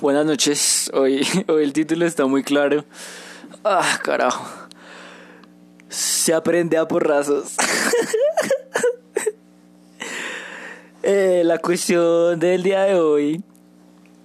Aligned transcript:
buenas 0.00 0.26
noches. 0.26 0.90
Hoy, 0.94 1.26
hoy 1.48 1.64
el 1.64 1.72
título 1.72 2.06
está 2.06 2.26
muy 2.26 2.42
claro. 2.42 2.84
Ah, 3.64 3.98
carajo. 4.02 4.46
Se 5.88 6.34
aprende 6.34 6.76
a 6.76 6.86
porrazos. 6.86 7.56
eh, 11.02 11.42
la 11.44 11.58
cuestión 11.58 12.38
del 12.38 12.62
día 12.62 12.82
de 12.82 12.94
hoy. 12.94 13.42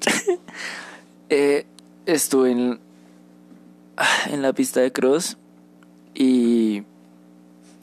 eh, 1.29 1.65
estuve 2.05 2.51
en, 2.51 2.79
en 4.29 4.41
la 4.41 4.53
pista 4.53 4.81
de 4.81 4.91
cross 4.91 5.37
y 6.13 6.83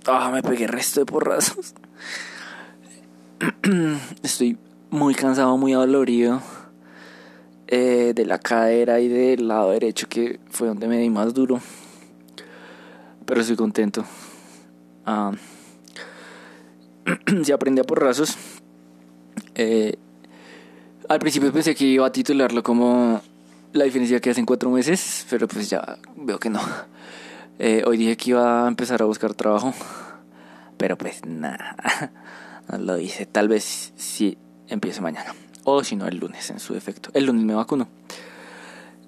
ah, 0.06 0.30
me 0.30 0.42
pegué 0.42 0.66
resto 0.66 1.00
de 1.00 1.06
porrazos. 1.06 1.74
Estoy 4.22 4.58
muy 4.90 5.14
cansado, 5.14 5.56
muy 5.56 5.72
dolorido 5.72 6.42
eh, 7.70 8.12
de 8.14 8.26
la 8.26 8.38
cadera 8.38 8.98
y 8.98 9.08
del 9.08 9.46
lado 9.46 9.70
derecho, 9.70 10.08
que 10.08 10.40
fue 10.50 10.66
donde 10.68 10.88
me 10.88 10.98
di 10.98 11.08
más 11.08 11.32
duro. 11.32 11.60
Pero 13.24 13.40
estoy 13.40 13.56
contento. 13.56 14.04
Ah, 15.06 15.32
se 17.44 17.52
aprende 17.52 17.82
a 17.82 17.84
porrazos. 17.84 18.36
Eh, 19.54 19.96
al 21.08 21.18
principio 21.20 21.52
pensé 21.52 21.74
que 21.74 21.84
iba 21.84 22.06
a 22.06 22.12
titularlo 22.12 22.62
como 22.62 23.20
la 23.72 23.84
diferencia 23.84 24.20
que 24.20 24.30
hacen 24.30 24.46
cuatro 24.46 24.70
meses, 24.70 25.26
pero 25.30 25.46
pues 25.46 25.70
ya 25.70 25.98
veo 26.16 26.38
que 26.38 26.50
no. 26.50 26.60
Eh, 27.58 27.84
hoy 27.86 27.98
dije 27.98 28.16
que 28.16 28.30
iba 28.30 28.64
a 28.64 28.68
empezar 28.68 29.02
a 29.02 29.04
buscar 29.04 29.34
trabajo, 29.34 29.72
pero 30.76 30.96
pues 30.98 31.24
nada, 31.24 31.76
no 32.68 32.78
lo 32.78 32.98
hice. 32.98 33.26
Tal 33.26 33.48
vez 33.48 33.92
sí 33.96 34.38
empiece 34.66 35.00
mañana, 35.00 35.34
o 35.72 35.84
si 35.84 35.96
no 35.96 36.06
el 36.06 36.18
lunes 36.18 36.50
en 36.50 36.60
su 36.60 36.74
defecto. 36.74 37.10
El 37.14 37.26
lunes 37.26 37.44
me 37.44 37.54
vacuno. 37.54 37.88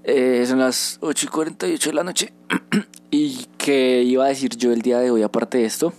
Eh, 0.04 0.44
son 0.46 0.58
las 0.58 0.98
8 1.00 1.26
y 1.26 1.28
48 1.28 1.90
de 1.90 1.94
la 1.94 2.04
noche. 2.04 2.32
¿Y 3.10 3.46
qué 3.58 4.02
iba 4.02 4.24
a 4.24 4.28
decir 4.28 4.56
yo 4.56 4.72
el 4.72 4.82
día 4.82 4.98
de 4.98 5.10
hoy 5.10 5.22
aparte 5.22 5.58
de 5.58 5.64
esto? 5.64 5.92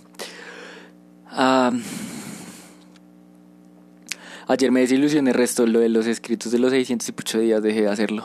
ayer 4.46 4.70
me 4.70 4.80
desilusioné 4.80 5.32
resto 5.32 5.66
lo 5.66 5.80
de 5.80 5.88
los 5.88 6.06
escritos 6.06 6.52
de 6.52 6.60
los 6.60 6.70
608 6.70 7.40
días, 7.40 7.60
dejé 7.60 7.82
de 7.82 7.88
hacerlo. 7.88 8.24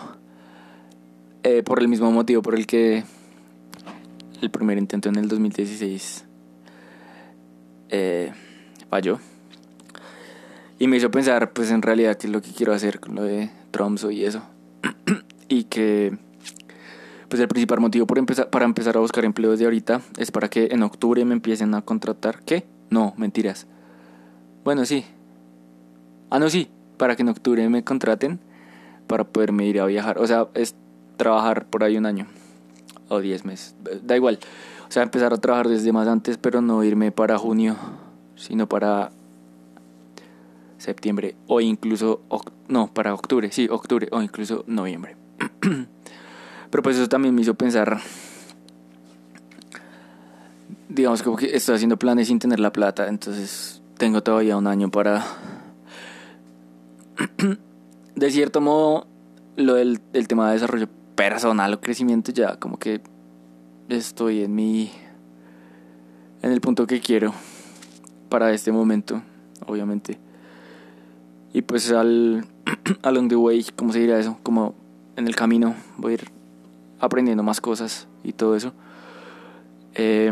Eh, 1.41 1.63
por 1.63 1.79
el 1.79 1.87
mismo 1.87 2.11
motivo 2.11 2.43
por 2.43 2.53
el 2.53 2.67
que 2.67 3.03
el 4.41 4.51
primer 4.51 4.77
intento 4.77 5.09
en 5.09 5.15
el 5.15 5.27
2016 5.27 6.25
eh, 7.89 8.31
falló. 8.89 9.19
Y 10.79 10.87
me 10.87 10.95
hizo 10.95 11.11
pensar, 11.11 11.51
pues 11.51 11.71
en 11.71 11.81
realidad, 11.81 12.15
qué 12.15 12.27
es 12.27 12.33
lo 12.33 12.41
que 12.41 12.51
quiero 12.51 12.73
hacer 12.73 13.01
con 13.01 13.15
lo 13.15 13.23
de 13.23 13.51
Tromso 13.71 14.11
y 14.11 14.23
eso. 14.23 14.41
y 15.49 15.65
que, 15.65 16.17
pues 17.27 17.41
el 17.41 17.49
principal 17.49 17.81
motivo 17.81 18.07
por 18.07 18.17
empezar, 18.17 18.49
para 18.49 18.63
empezar 18.63 18.95
a 18.95 19.01
buscar 19.01 19.25
empleo 19.25 19.51
desde 19.51 19.65
ahorita 19.65 20.01
es 20.17 20.31
para 20.31 20.49
que 20.49 20.69
en 20.71 20.81
octubre 20.83 21.23
me 21.25 21.33
empiecen 21.33 21.75
a 21.75 21.81
contratar. 21.81 22.39
¿Qué? 22.43 22.65
No, 22.89 23.13
mentiras. 23.17 23.67
Bueno, 24.63 24.85
sí. 24.85 25.03
Ah, 26.29 26.39
no, 26.39 26.49
sí. 26.49 26.69
Para 26.97 27.17
que 27.17 27.23
en 27.23 27.29
octubre 27.29 27.67
me 27.67 27.83
contraten 27.83 28.39
para 29.05 29.25
poderme 29.25 29.65
ir 29.67 29.81
a 29.81 29.85
viajar. 29.85 30.17
O 30.17 30.27
sea, 30.27 30.47
es 30.53 30.75
trabajar 31.17 31.65
por 31.65 31.83
ahí 31.83 31.97
un 31.97 32.05
año 32.05 32.25
o 33.09 33.19
10 33.19 33.43
meses, 33.43 33.75
da 34.03 34.15
igual. 34.15 34.39
O 34.87 34.91
sea, 34.91 35.03
empezar 35.03 35.33
a 35.33 35.37
trabajar 35.37 35.67
desde 35.67 35.91
más 35.91 36.07
antes, 36.07 36.37
pero 36.37 36.61
no 36.61 36.83
irme 36.83 37.11
para 37.11 37.37
junio, 37.37 37.75
sino 38.35 38.69
para 38.69 39.11
septiembre 40.79 41.35
o 41.47 41.61
incluso, 41.61 42.21
no, 42.67 42.91
para 42.93 43.13
octubre, 43.13 43.51
sí, 43.51 43.67
octubre 43.69 44.07
o 44.11 44.21
incluso 44.21 44.63
noviembre. 44.67 45.15
pero 46.71 46.83
pues 46.83 46.97
eso 46.97 47.07
también 47.07 47.35
me 47.35 47.41
hizo 47.41 47.53
pensar, 47.53 47.99
digamos 50.87 51.21
como 51.21 51.37
que 51.37 51.55
estoy 51.55 51.75
haciendo 51.75 51.97
planes 51.97 52.27
sin 52.27 52.39
tener 52.39 52.59
la 52.59 52.71
plata, 52.71 53.07
entonces 53.07 53.81
tengo 53.97 54.23
todavía 54.23 54.57
un 54.57 54.67
año 54.67 54.89
para, 54.89 55.25
de 58.15 58.31
cierto 58.31 58.61
modo, 58.61 59.07
lo 59.55 59.75
del 59.75 59.99
el 60.13 60.27
tema 60.27 60.47
de 60.47 60.53
desarrollo 60.53 60.87
personal 61.15 61.73
o 61.73 61.81
crecimiento 61.81 62.31
ya 62.31 62.55
como 62.55 62.79
que 62.79 63.01
estoy 63.89 64.43
en 64.43 64.55
mi 64.55 64.89
en 66.41 66.51
el 66.53 66.61
punto 66.61 66.87
que 66.87 67.01
quiero 67.01 67.33
para 68.29 68.53
este 68.53 68.71
momento 68.71 69.21
obviamente 69.67 70.17
y 71.53 71.61
pues 71.61 71.91
al 71.91 72.45
along 73.01 73.29
the 73.29 73.35
way 73.35 73.65
cómo 73.75 73.93
se 73.93 73.99
dirá 73.99 74.19
eso 74.19 74.37
como 74.43 74.75
en 75.15 75.27
el 75.27 75.35
camino 75.35 75.75
voy 75.97 76.13
ir 76.13 76.31
aprendiendo 76.99 77.43
más 77.43 77.61
cosas 77.61 78.07
y 78.23 78.33
todo 78.33 78.55
eso 78.55 78.73
eh, 79.95 80.31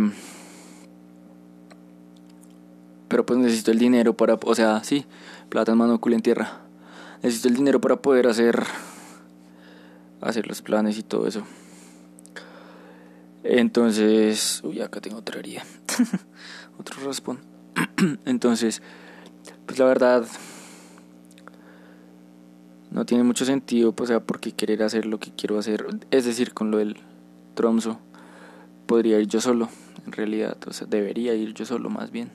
pero 3.07 3.25
pues 3.25 3.39
necesito 3.39 3.71
el 3.71 3.79
dinero 3.79 4.15
para 4.15 4.37
o 4.43 4.55
sea 4.55 4.83
sí 4.83 5.05
plata 5.49 5.71
en 5.71 5.77
mano 5.77 5.99
culo 5.99 6.15
en 6.15 6.21
tierra 6.21 6.61
necesito 7.23 7.47
el 7.47 7.55
dinero 7.55 7.81
para 7.81 7.95
poder 7.97 8.27
hacer 8.27 8.63
hacer 10.21 10.47
los 10.47 10.61
planes 10.61 10.97
y 10.97 11.03
todo 11.03 11.27
eso. 11.27 11.43
Entonces, 13.43 14.61
uy, 14.63 14.81
acá 14.81 14.99
tengo 14.99 15.17
otra 15.17 15.39
herida. 15.39 15.63
Otro 16.79 17.03
raspón. 17.05 17.39
Entonces, 18.25 18.81
pues 19.65 19.79
la 19.79 19.85
verdad 19.85 20.25
no 22.97 23.05
tiene 23.05 23.23
mucho 23.23 23.45
sentido, 23.45 23.91
pues, 23.91 24.09
o 24.09 24.13
sea, 24.13 24.19
porque 24.21 24.53
querer 24.53 24.81
hacer 24.81 25.05
lo 25.05 25.19
que 25.19 25.29
quiero 25.31 25.59
hacer, 25.59 25.85
es 26.09 26.25
decir, 26.25 26.55
con 26.55 26.71
lo 26.71 26.79
del 26.79 26.97
tromso, 27.53 27.99
podría 28.87 29.19
ir 29.19 29.27
yo 29.27 29.39
solo, 29.39 29.69
en 30.07 30.13
realidad, 30.13 30.57
o 30.65 30.73
sea, 30.73 30.87
debería 30.87 31.35
ir 31.35 31.53
yo 31.53 31.63
solo 31.63 31.91
más 31.91 32.09
bien. 32.09 32.31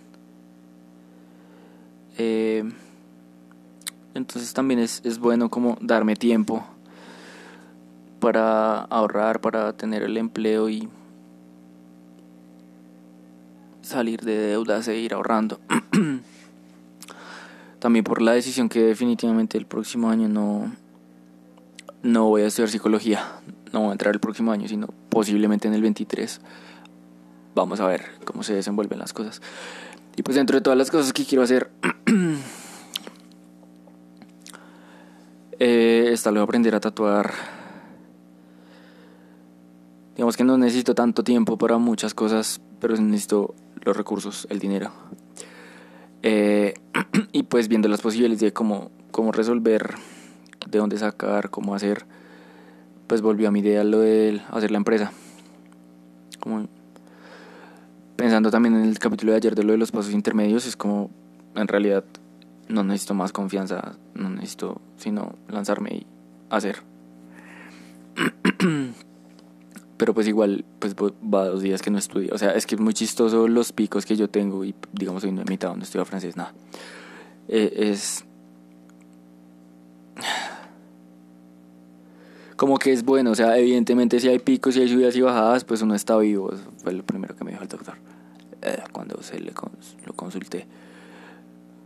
Eh, 2.16 2.62
entonces 4.14 4.54
también 4.54 4.78
es, 4.78 5.00
es 5.04 5.18
bueno 5.18 5.48
como 5.48 5.76
darme 5.80 6.14
tiempo 6.14 6.64
para 8.20 8.82
ahorrar, 8.82 9.40
para 9.40 9.72
tener 9.72 10.04
el 10.04 10.16
empleo 10.16 10.68
y 10.68 10.88
salir 13.80 14.20
de 14.20 14.38
deudas 14.38 14.86
e 14.86 14.96
ir 14.96 15.12
ahorrando. 15.12 15.58
También 17.82 18.04
por 18.04 18.22
la 18.22 18.31
decisión 18.31 18.69
que 18.69 18.81
definitivamente 18.81 19.59
el 19.59 19.66
próximo 19.66 20.09
año 20.09 20.28
no, 20.28 20.72
no 22.04 22.28
voy 22.28 22.43
a 22.43 22.47
estudiar 22.47 22.70
psicología, 22.70 23.41
no 23.72 23.81
voy 23.81 23.88
a 23.88 23.93
entrar 23.93 24.15
el 24.15 24.20
próximo 24.20 24.53
año, 24.53 24.69
sino 24.69 24.87
posiblemente 25.09 25.66
en 25.66 25.75
el 25.75 25.82
23. 25.82 26.41
Vamos 27.56 27.81
a 27.81 27.88
ver 27.88 28.04
cómo 28.25 28.44
se 28.44 28.54
desenvuelven 28.54 29.00
las 29.00 29.12
cosas. 29.12 29.43
Y 30.15 30.22
pues 30.22 30.37
dentro 30.37 30.56
de 30.56 30.60
todas 30.60 30.78
las 30.78 30.93
cosas 30.93 31.12
que 31.12 31.25
quiero 31.25 31.43
hacer, 31.43 31.72
eh, 35.59 36.10
está 36.12 36.31
luego 36.31 36.44
aprender 36.44 36.76
a 36.76 36.81
tatuar 36.81 37.34
Digamos 40.14 40.37
que 40.37 40.44
no 40.44 40.56
necesito 40.56 40.94
tanto 40.94 41.25
tiempo 41.25 41.59
para 41.59 41.78
muchas 41.78 42.14
cosas, 42.14 42.60
pero 42.78 42.97
necesito 42.97 43.56
los 43.84 43.97
recursos, 43.97 44.47
el 44.50 44.60
dinero. 44.60 44.93
Eh, 46.22 46.75
y 47.32 47.44
pues 47.44 47.69
viendo 47.69 47.88
las 47.88 48.00
posibilidades 48.00 48.41
de 48.41 48.53
cómo, 48.53 48.91
cómo 49.10 49.32
resolver, 49.32 49.94
de 50.69 50.78
dónde 50.78 50.98
sacar, 50.98 51.50
cómo 51.50 51.75
hacer, 51.75 52.04
pues 53.06 53.22
volvió 53.22 53.48
a 53.48 53.50
mi 53.50 53.60
idea 53.60 53.84
lo 53.84 54.00
de 54.00 54.41
hacer 54.50 54.70
la 54.70 54.78
empresa. 54.78 55.12
Pensando 58.16 58.50
también 58.50 58.76
en 58.76 58.84
el 58.84 58.98
capítulo 58.98 59.32
de 59.32 59.36
ayer 59.36 59.54
de 59.54 59.64
lo 59.64 59.72
de 59.72 59.78
los 59.78 59.92
pasos 59.92 60.12
intermedios, 60.12 60.66
es 60.66 60.76
como 60.76 61.10
en 61.54 61.69
realidad 61.69 62.04
no 62.69 62.84
necesito 62.84 63.14
más 63.14 63.32
confianza, 63.32 63.97
no 64.14 64.31
necesito 64.31 64.81
sino 64.97 65.34
lanzarme 65.48 65.91
y 65.91 66.06
hacer. 66.50 66.82
pero 70.02 70.14
pues 70.14 70.26
igual 70.26 70.64
pues 70.81 70.96
va 70.96 71.44
dos 71.44 71.62
días 71.62 71.81
que 71.81 71.88
no 71.88 71.96
estudio. 71.96 72.34
O 72.34 72.38
sea, 72.38 72.54
es 72.54 72.66
que 72.66 72.75
es 72.75 72.81
muy 72.81 72.93
chistoso 72.93 73.46
los 73.46 73.70
picos 73.70 74.04
que 74.04 74.16
yo 74.16 74.28
tengo 74.28 74.64
y 74.64 74.75
digamos 74.93 75.22
hoy 75.22 75.31
no 75.31 75.43
he 75.43 75.44
mitad 75.44 75.69
donde 75.69 75.84
estudio 75.84 76.04
francés, 76.04 76.37
nada. 76.37 76.52
Eh, 77.46 77.72
es 77.76 78.25
como 82.56 82.78
que 82.78 82.93
es 82.93 83.04
bueno, 83.04 83.31
o 83.31 83.34
sea, 83.37 83.56
evidentemente 83.56 84.19
si 84.19 84.26
hay 84.26 84.40
picos 84.40 84.76
y 84.76 84.81
hay 84.81 84.88
subidas 84.88 85.14
y 85.14 85.20
bajadas, 85.20 85.62
pues 85.62 85.82
uno 85.82 85.94
está 85.94 86.19
vivo, 86.19 86.52
Eso 86.52 86.64
fue 86.82 86.94
lo 86.94 87.04
primero 87.04 87.37
que 87.37 87.44
me 87.44 87.52
dijo 87.52 87.62
el 87.62 87.69
doctor 87.69 87.94
eh, 88.60 88.82
cuando 88.90 89.22
se 89.22 89.38
le 89.38 89.52
lo 90.04 90.12
consulté. 90.14 90.66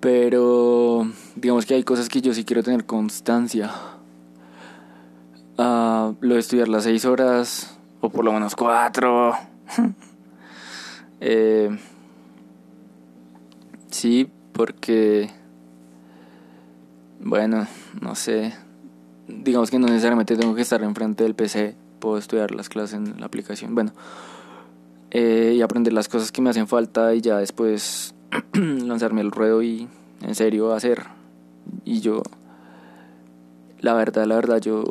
Pero 0.00 1.06
digamos 1.34 1.66
que 1.66 1.74
hay 1.74 1.82
cosas 1.82 2.08
que 2.08 2.22
yo 2.22 2.32
sí 2.32 2.46
quiero 2.46 2.62
tener 2.62 2.86
constancia. 2.86 3.72
Uh, 5.58 6.14
lo 6.20 6.32
de 6.32 6.40
estudiar 6.40 6.68
las 6.68 6.84
seis 6.84 7.04
horas 7.04 7.75
por 8.10 8.24
lo 8.24 8.32
menos 8.32 8.54
cuatro. 8.56 9.34
eh, 11.20 11.76
sí, 13.90 14.30
porque, 14.52 15.30
bueno, 17.20 17.66
no 18.00 18.14
sé, 18.14 18.54
digamos 19.28 19.70
que 19.70 19.78
no 19.78 19.86
necesariamente 19.86 20.36
tengo 20.36 20.54
que 20.54 20.62
estar 20.62 20.82
enfrente 20.82 21.24
del 21.24 21.34
PC, 21.34 21.76
puedo 21.98 22.18
estudiar 22.18 22.54
las 22.54 22.68
clases 22.68 22.94
en 22.94 23.20
la 23.20 23.26
aplicación. 23.26 23.74
Bueno, 23.74 23.92
eh, 25.10 25.54
y 25.56 25.62
aprender 25.62 25.92
las 25.92 26.08
cosas 26.08 26.32
que 26.32 26.42
me 26.42 26.50
hacen 26.50 26.66
falta 26.66 27.14
y 27.14 27.20
ya 27.20 27.38
después 27.38 28.14
lanzarme 28.52 29.20
al 29.20 29.30
ruedo 29.30 29.62
y 29.62 29.88
en 30.22 30.34
serio 30.34 30.72
hacer. 30.72 31.04
Y 31.84 32.00
yo, 32.00 32.22
la 33.80 33.94
verdad, 33.94 34.24
la 34.26 34.36
verdad, 34.36 34.60
yo 34.60 34.84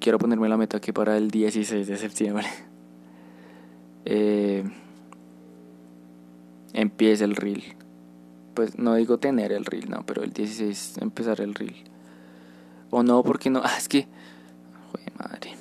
quiero 0.00 0.18
ponerme 0.18 0.48
la 0.48 0.56
meta 0.56 0.80
que 0.80 0.92
para 0.92 1.16
el 1.16 1.30
16 1.30 1.86
de 1.86 1.96
septiembre 1.96 2.46
eh, 4.04 4.64
empiece 6.72 7.24
el 7.24 7.36
reel. 7.36 7.62
Pues 8.54 8.78
no 8.78 8.94
digo 8.94 9.18
tener 9.18 9.52
el 9.52 9.64
reel, 9.64 9.88
no, 9.90 10.04
pero 10.04 10.24
el 10.24 10.32
16 10.32 10.98
empezar 11.00 11.40
el 11.40 11.54
reel. 11.54 11.76
O 12.90 13.02
no, 13.02 13.22
porque 13.22 13.50
no, 13.50 13.60
ah, 13.64 13.76
es 13.78 13.88
que, 13.88 14.08
joder 14.90 15.12
madre. 15.16 15.54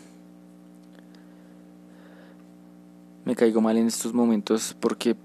Me 3.25 3.35
caigo 3.35 3.61
mal 3.61 3.77
en 3.77 3.87
estos 3.87 4.13
momentos 4.13 4.75
porque 4.79 5.15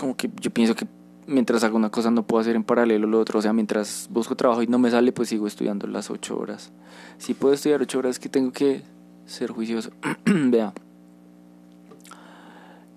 como 0.00 0.16
que 0.16 0.28
yo 0.40 0.50
pienso 0.50 0.74
que 0.74 0.86
mientras 1.26 1.64
hago 1.64 1.76
una 1.76 1.90
cosa 1.90 2.10
no 2.10 2.26
puedo 2.26 2.40
hacer 2.40 2.56
en 2.56 2.64
paralelo 2.64 3.06
lo 3.06 3.20
otro. 3.20 3.38
O 3.38 3.42
sea, 3.42 3.52
mientras 3.52 4.08
busco 4.10 4.36
trabajo 4.36 4.62
y 4.62 4.66
no 4.66 4.78
me 4.78 4.90
sale, 4.90 5.12
pues 5.12 5.28
sigo 5.28 5.46
estudiando 5.46 5.86
las 5.86 6.10
ocho 6.10 6.38
horas. 6.38 6.72
Si 7.18 7.34
puedo 7.34 7.54
estudiar 7.54 7.82
ocho 7.82 7.98
horas, 7.98 8.18
que 8.18 8.28
tengo 8.28 8.52
que 8.52 8.82
ser 9.26 9.50
juicioso. 9.50 9.90
Vea. 10.24 10.72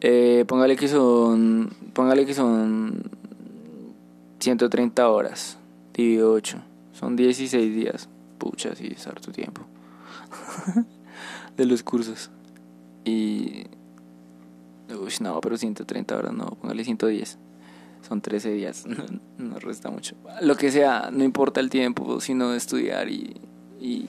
Eh, 0.01 0.45
póngale 0.47 0.75
que 0.75 0.87
son. 0.87 1.69
Póngale 1.93 2.25
que 2.25 2.33
son 2.33 3.03
130 4.39 5.09
horas. 5.09 5.57
Dividido 5.93 6.31
8. 6.31 6.57
Son 6.93 7.15
16 7.15 7.75
días. 7.75 8.09
Pucha, 8.37 8.75
sí, 8.75 8.89
es 8.95 9.05
harto 9.07 9.31
tiempo. 9.31 9.61
de 11.57 11.65
los 11.65 11.83
cursos. 11.83 12.31
Y. 13.03 13.65
Uy, 14.89 15.13
no, 15.21 15.39
pero 15.41 15.57
130 15.57 16.17
horas 16.17 16.33
no. 16.33 16.45
Póngale 16.61 16.83
110 16.83 17.37
son 18.07 18.21
13 18.21 18.51
días, 18.53 18.85
no 19.37 19.59
resta 19.59 19.89
mucho. 19.89 20.15
Lo 20.41 20.55
que 20.55 20.71
sea, 20.71 21.09
no 21.11 21.23
importa 21.23 21.59
el 21.59 21.69
tiempo, 21.69 22.19
sino 22.21 22.53
estudiar 22.53 23.09
y, 23.09 23.35
y, 23.79 24.07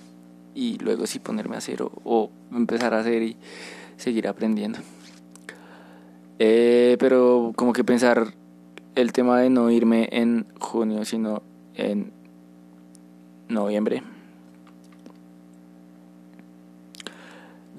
y 0.54 0.78
luego 0.78 1.06
sí 1.06 1.18
ponerme 1.18 1.56
a 1.56 1.58
hacer 1.58 1.82
o, 1.82 2.30
empezar 2.52 2.94
a 2.94 3.00
hacer 3.00 3.22
y 3.22 3.36
seguir 3.96 4.28
aprendiendo. 4.28 4.78
Eh, 6.38 6.96
pero 6.98 7.52
como 7.54 7.72
que 7.72 7.84
pensar 7.84 8.32
el 8.94 9.12
tema 9.12 9.40
de 9.40 9.50
no 9.50 9.70
irme 9.70 10.08
en 10.10 10.46
junio, 10.58 11.04
sino 11.04 11.42
en 11.74 12.12
noviembre. 13.48 14.02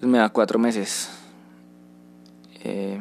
Me 0.02 0.18
da 0.18 0.30
cuatro 0.30 0.58
meses. 0.60 1.10
Eh, 2.64 3.00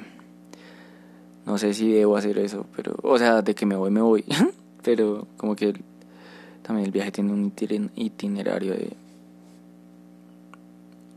no 1.47 1.59
sé 1.59 1.75
si 1.75 1.91
debo 1.91 2.17
hacer 2.17 2.39
eso, 2.39 2.67
pero, 2.77 2.95
o 3.03 3.19
sea, 3.19 3.43
de 3.43 3.55
que 3.55 3.67
me 3.67 3.77
voy, 3.77 3.91
me 3.91 4.03
voy. 4.03 4.25
pero 4.83 5.27
como 5.37 5.57
que 5.57 5.75
también 6.63 6.87
el 6.87 6.93
viaje 6.93 7.13
tiene 7.13 7.33
un 7.33 7.53
itinerario 7.97 8.73
de, 8.73 8.93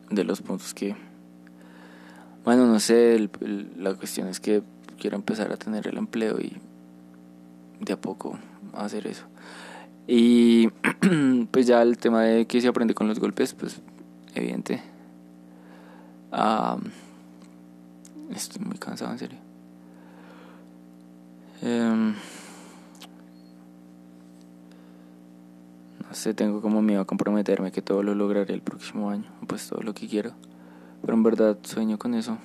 de 0.10 0.24
los 0.24 0.42
puntos 0.42 0.74
que, 0.74 0.96
bueno, 2.44 2.66
no 2.66 2.80
sé, 2.80 3.30
la 3.78 3.94
cuestión 3.94 4.28
es 4.28 4.40
que 4.40 4.64
quiero 5.00 5.16
empezar 5.16 5.52
a 5.52 5.58
tener 5.58 5.88
el 5.88 5.98
empleo 5.98 6.40
y 6.40 6.58
de 7.80 7.94
a 7.94 8.00
poco 8.00 8.38
hacer 8.74 9.08
eso. 9.08 9.26
Y 10.08 10.68
pues 11.52 11.68
ya 11.68 11.82
el 11.82 11.98
tema 11.98 12.24
de 12.24 12.46
que 12.46 12.62
se 12.62 12.68
aprende 12.68 12.94
con 12.94 13.08
los 13.08 13.20
golpes, 13.20 13.54
pues 13.54 13.82
evidente. 14.36 14.82
estoy 18.32 18.66
muy 18.66 18.78
cansado, 18.78 19.12
en 19.12 19.20
serio. 19.20 19.43
Em, 21.66 22.16
no 26.02 26.14
sé, 26.14 26.34
tengo 26.34 26.62
como 26.62 26.82
miedo 26.82 27.00
a 27.00 27.06
comprometerme 27.06 27.72
que 27.72 27.82
todo 27.82 28.04
lo 28.04 28.16
lograré 28.16 28.54
el 28.54 28.62
próximo 28.62 29.10
año, 29.10 29.32
pues 29.48 29.70
todo 29.70 29.82
lo 29.82 29.94
que 29.94 30.10
quiero. 30.10 30.34
Pero 31.00 31.14
en 31.14 31.24
verdad 31.24 31.58
sueño 31.64 31.98
con 31.98 32.16
eso. 32.16 32.38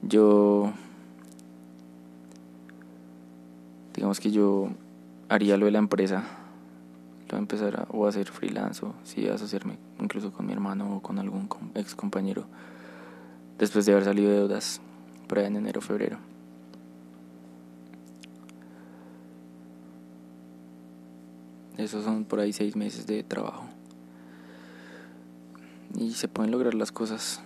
Yo, 0.00 0.72
digamos 3.94 4.18
que 4.18 4.30
yo 4.30 4.70
haría 5.28 5.58
lo 5.58 5.66
de 5.66 5.72
la 5.72 5.80
empresa, 5.80 6.24
lo 7.28 7.36
a 7.36 7.40
empezar 7.40 7.88
o 7.90 8.06
a 8.06 8.08
hacer 8.08 8.28
freelance 8.28 8.86
o 8.86 8.94
si 9.04 9.28
a 9.28 9.34
asociarme 9.34 9.76
incluso 10.00 10.32
con 10.32 10.46
mi 10.46 10.54
hermano 10.54 10.96
o 10.96 11.02
con 11.02 11.18
algún 11.18 11.46
ex 11.74 11.94
compañero 11.94 12.46
después 13.58 13.84
de 13.84 13.92
haber 13.92 14.04
salido 14.04 14.30
de 14.30 14.36
deudas 14.38 14.80
por 15.28 15.38
ahí 15.40 15.44
en 15.44 15.56
enero 15.56 15.82
febrero. 15.82 16.29
Esos 21.80 22.04
son 22.04 22.24
por 22.24 22.40
ahí 22.40 22.52
seis 22.52 22.76
meses 22.76 23.06
de 23.06 23.22
trabajo. 23.22 23.64
Y 25.98 26.12
se 26.12 26.28
pueden 26.28 26.50
lograr 26.50 26.74
las 26.74 26.92
cosas. 26.92 27.40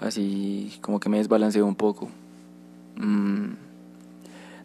Así 0.00 0.78
como 0.80 1.00
que 1.00 1.08
me 1.08 1.18
desbalanceo 1.18 1.66
un 1.66 1.74
poco. 1.74 2.08
Mm, 2.96 3.54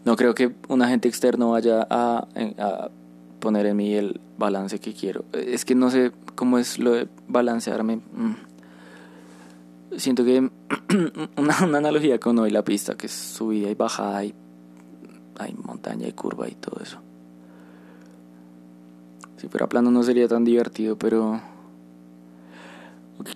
no 0.05 0.15
creo 0.15 0.35
que 0.35 0.53
un 0.67 0.81
agente 0.83 1.07
externo 1.07 1.51
vaya 1.51 1.87
a, 1.89 2.27
poner 3.39 3.65
en 3.65 3.77
mí 3.77 3.93
el 3.93 4.19
balance 4.37 4.79
que 4.79 4.93
quiero. 4.93 5.25
Es 5.33 5.65
que 5.65 5.73
no 5.73 5.89
sé 5.89 6.11
cómo 6.35 6.59
es 6.59 6.77
lo 6.77 6.91
de 6.91 7.07
balancearme. 7.27 7.95
Mm. 7.97 8.35
Siento 9.97 10.23
que 10.23 10.49
una, 11.37 11.57
analogía 11.57 12.19
con 12.19 12.37
hoy 12.37 12.51
la 12.51 12.63
pista, 12.63 12.95
que 12.95 13.07
es 13.07 13.13
subida 13.13 13.71
y 13.71 13.75
bajada 13.75 14.23
y 14.23 14.35
hay 15.39 15.53
montaña 15.53 16.07
y 16.07 16.11
curva 16.11 16.47
y 16.47 16.53
todo 16.53 16.79
eso. 16.83 16.99
Si 19.39 19.47
fuera 19.47 19.67
plano 19.67 19.89
no 19.89 20.03
sería 20.03 20.27
tan 20.27 20.43
divertido, 20.43 20.97
pero 20.97 21.39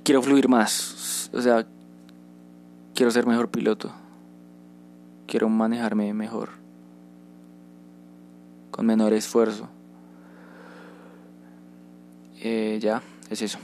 quiero 0.04 0.22
fluir 0.22 0.50
más. 0.50 1.30
O 1.34 1.42
sea, 1.42 1.66
quiero 2.94 3.10
ser 3.10 3.26
mejor 3.26 3.50
piloto. 3.50 3.90
Quiero 5.28 5.48
manejarme 5.48 6.14
mejor. 6.14 6.50
Con 8.70 8.86
menor 8.86 9.14
esfuerzo. 9.14 9.70
Eh, 12.42 12.80
ya, 12.82 13.02
es 13.30 13.42
eso. 13.42 13.60